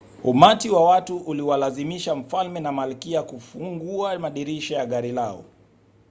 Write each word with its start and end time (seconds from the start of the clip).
umati 0.23 0.69
wa 0.69 0.85
watu 0.85 1.17
uliwalazimisha 1.17 2.15
mfalme 2.15 2.59
na 2.59 2.71
malkia 2.71 3.23
kufungua 3.23 4.19
madirisha 4.19 4.77
ya 4.77 4.85
gari 4.85 5.11
lao 5.11 5.45